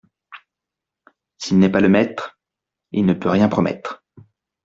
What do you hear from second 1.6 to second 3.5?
pas le maître, il ne peut rien